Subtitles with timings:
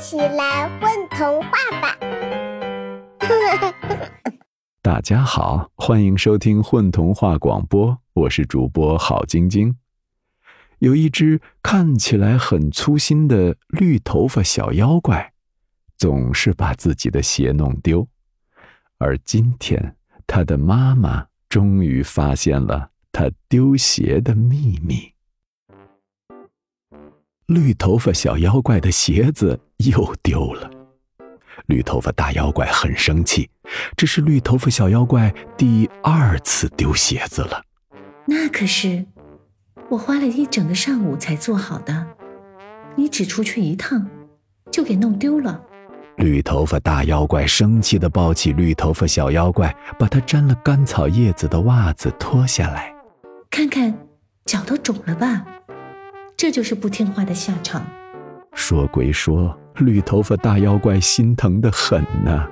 [0.00, 1.50] 起来，混童话
[1.82, 1.94] 吧！
[4.80, 9.76] 大家好，欢迎收听混童话广播，我是主播郝晶晶。
[10.78, 15.34] 有一只看起来很粗心的绿头发小妖怪，
[15.98, 18.08] 总是把自己的鞋弄丢，
[18.96, 19.96] 而今天，
[20.26, 25.12] 他的妈妈终于发现了他丢鞋的秘密。
[27.50, 30.70] 绿头发小妖怪的鞋子又丢了，
[31.66, 33.50] 绿头发大妖怪很生气。
[33.96, 37.60] 这是绿头发小妖怪第二次丢鞋子了。
[38.24, 39.04] 那可是
[39.88, 42.06] 我花了一整个上午才做好的，
[42.94, 44.08] 你只出去一趟，
[44.70, 45.60] 就给弄丢了。
[46.18, 52.94] 绿头发大妖怪生气地抱起绿头发小妖怪，把它沾了干草叶子的袜子脱下来，
[53.50, 53.92] 看看
[54.44, 55.44] 脚都肿了吧。
[56.40, 57.84] 这就是不听话的下场。
[58.54, 62.48] 说归说，绿头发大妖怪心疼的很呢。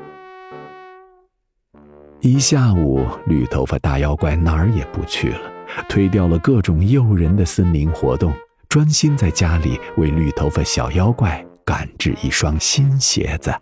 [2.20, 5.40] 一下午，绿头发大妖怪哪儿也不去了，
[5.88, 8.30] 推掉了各种诱人的森林活动，
[8.68, 13.54] 专心在家里为绿头发小妖怪赶制一双新鞋子。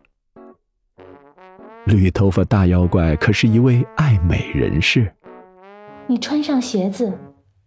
[1.84, 5.08] 绿头发大妖怪可是一位爱美人士，
[6.08, 7.16] 你穿上鞋子，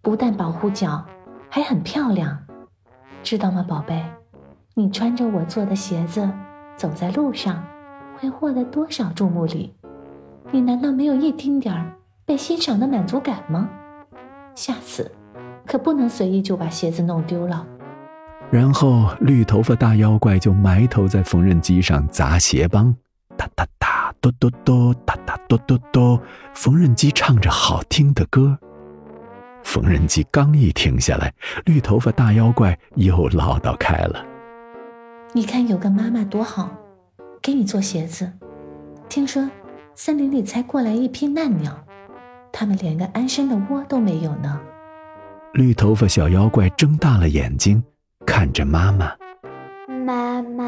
[0.02, 1.02] 不但保护脚，
[1.50, 2.38] 还很漂亮。
[3.30, 4.04] 知道吗，宝贝？
[4.74, 6.28] 你穿着我做的鞋子
[6.76, 7.64] 走在路上，
[8.18, 9.72] 会获得多少注目礼？
[10.50, 11.94] 你难道没有一丁点儿
[12.26, 13.70] 被欣赏的满足感吗？
[14.56, 15.12] 下次
[15.64, 17.68] 可不能随意就把鞋子弄丢了。
[18.50, 22.92] 然后，绿头发大妖怪就埋头在缝纫机上砸鞋帮，
[23.38, 26.20] 哒哒哒，哆哆哆，哒哒哆哆哆，
[26.56, 28.58] 缝纫机唱着好听的歌。
[29.64, 31.32] 缝纫机刚一停下来，
[31.66, 34.26] 绿头发大妖怪又唠叨开了
[35.34, 36.70] ：“你看有个妈妈多好，
[37.42, 38.32] 给你做鞋子。
[39.08, 39.48] 听说
[39.96, 41.78] 森林里才过来一批难鸟，
[42.52, 44.60] 它们连个安身的窝都没有呢。”
[45.54, 47.84] 绿头发小妖怪睁大了眼睛，
[48.26, 49.12] 看着妈妈
[50.06, 50.66] ：“妈妈。”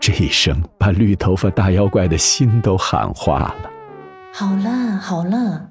[0.00, 3.70] 这一声把绿头发大妖怪的心都喊化了。
[4.32, 5.69] 好了好了。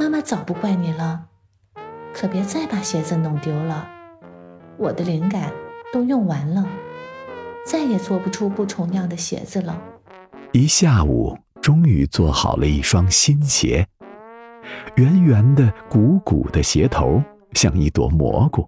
[0.00, 1.26] 妈妈早不怪你了，
[2.14, 3.86] 可别再把鞋子弄丢了。
[4.78, 5.52] 我的灵感
[5.92, 6.66] 都用完了，
[7.66, 9.78] 再也做不出不重样的鞋子了。
[10.52, 13.86] 一下午，终于做好了一双新鞋，
[14.94, 17.22] 圆圆的、鼓鼓的鞋头
[17.52, 18.66] 像一朵蘑菇，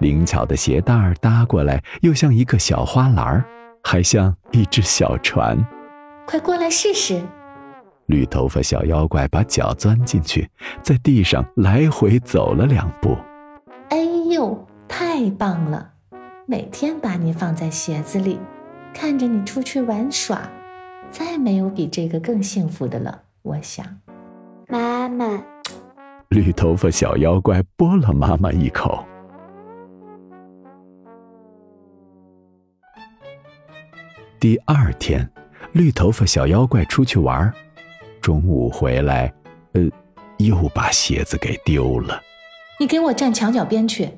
[0.00, 3.42] 灵巧的鞋带儿搭过来又像一个小花篮儿，
[3.82, 5.56] 还像一只小船。
[6.26, 7.22] 快过来试试。
[8.08, 10.48] 绿头发小妖怪把脚钻进去，
[10.80, 13.14] 在地上来回走了两步。
[13.90, 13.98] 哎
[14.30, 15.90] 呦，太棒了！
[16.46, 18.40] 每天把你放在鞋子里，
[18.94, 20.40] 看着你出去玩耍，
[21.10, 23.20] 再没有比这个更幸福的了。
[23.42, 23.84] 我想，
[24.68, 25.42] 妈妈。
[26.30, 29.04] 绿头发小妖怪啵了妈妈一口。
[34.40, 35.30] 第二天，
[35.72, 37.52] 绿头发小妖怪出去玩。
[38.20, 39.32] 中午回来，
[39.72, 39.82] 呃，
[40.38, 42.22] 又把鞋子给丢了。
[42.78, 44.08] 你给我站墙角边去！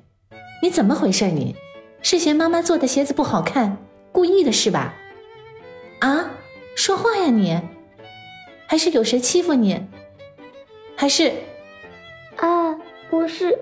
[0.62, 1.26] 你怎么回事？
[1.28, 1.56] 你
[2.02, 3.78] 是嫌妈妈做的鞋子不好看，
[4.12, 4.94] 故意的是吧？
[6.00, 6.30] 啊，
[6.76, 7.60] 说话呀你！
[8.66, 9.80] 还是有谁欺负你？
[10.96, 11.32] 还是……
[12.36, 12.74] 啊，
[13.08, 13.58] 不是。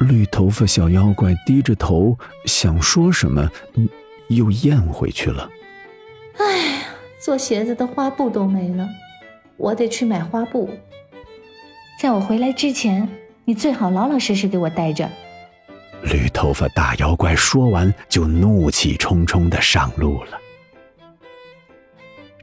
[0.00, 3.50] 绿头发小妖怪低着头想说什么，
[4.28, 5.50] 又咽回去了。
[6.38, 6.82] 哎呀，
[7.20, 8.88] 做鞋子的花布都没了。
[9.58, 10.70] 我得去买花布，
[12.00, 13.08] 在我回来之前，
[13.44, 15.10] 你最好老老实实给我待着。
[16.04, 20.38] 绿头发大妖怪说完，就怒气冲冲的上路了。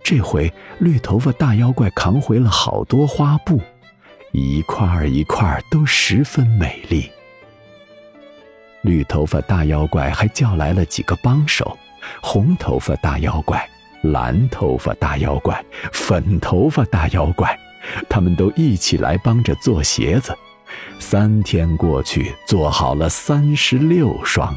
[0.03, 3.61] 这回，绿头发大妖怪扛回了好多花布，
[4.33, 7.09] 一块儿一块儿都十分美丽。
[8.81, 11.77] 绿头发大妖怪还叫来了几个帮手，
[12.21, 13.67] 红头发大妖怪。
[14.11, 17.57] 蓝头发大妖怪、粉头发大妖怪，
[18.09, 20.35] 他们都一起来帮着做鞋子。
[20.99, 24.55] 三天过去，做好了三十六双。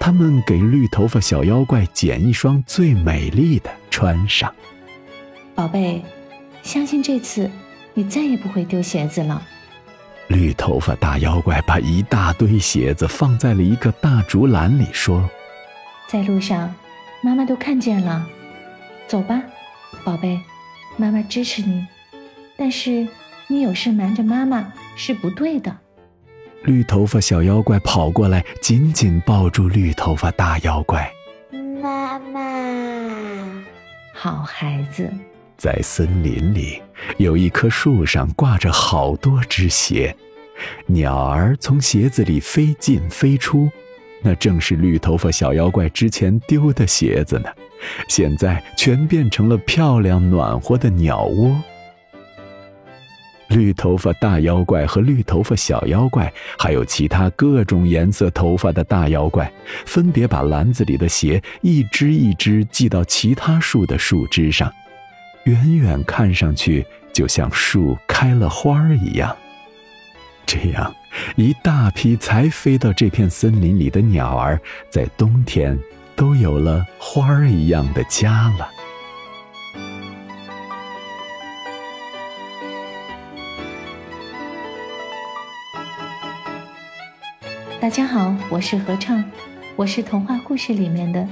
[0.00, 4.52] 他们给绿头发小妖怪捡一双最美丽的穿上。
[5.54, 6.02] 宝贝，
[6.62, 7.50] 相信这次
[7.94, 9.42] 你再也不会丢鞋子了。
[10.28, 15.28] 绿头发大妖怪把一大堆鞋子放在了一个大竹篮里，说
[16.06, 16.72] ：“在路上。”
[17.20, 18.26] 妈妈都看见了，
[19.06, 19.42] 走吧，
[20.04, 20.40] 宝贝，
[20.96, 21.86] 妈妈支持你。
[22.56, 23.06] 但是
[23.48, 25.76] 你有事瞒着妈妈是不对的。
[26.62, 31.10] 绿头发小妖怪跑过来，紧紧抱住绿头发大妖怪。
[31.82, 33.64] 妈妈，
[34.12, 35.10] 好孩子。
[35.56, 36.80] 在森林里，
[37.16, 40.16] 有一棵树上挂着好多只鞋，
[40.86, 43.68] 鸟儿从鞋子里飞进飞出，
[44.22, 47.48] 那正是绿头发小妖怪之前丢的鞋子呢。
[48.08, 51.56] 现在全变成了漂亮暖和的鸟窝。
[53.48, 59.50] 绿头发大妖怪和绿头发小妖怪，还有其他各种颜色头发的大妖怪，
[59.86, 64.70] 分别把篮子里的鞋一只一只系到其他树的树枝上。
[65.44, 69.34] 远远看上去，就像树开了花一样。
[70.44, 70.94] 这样，
[71.36, 74.60] 一大批才飞到这片森林里的鸟儿，
[74.90, 75.78] 在冬天
[76.14, 78.68] 都有了花儿一样的家了。
[87.80, 89.24] 大家好，我是合唱，
[89.76, 91.26] 我是童话故事里面的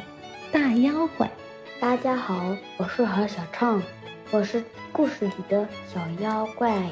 [0.53, 1.29] 大妖怪。
[1.81, 3.83] 大家好，我是何小畅。
[4.31, 6.83] 我是故事里的小妖怪。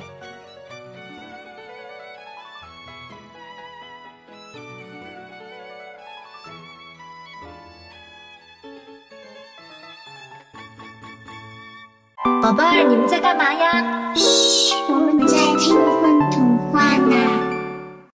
[12.45, 14.13] 宝贝儿，你们在干嘛呀？
[14.15, 15.94] 嘘，我们在听。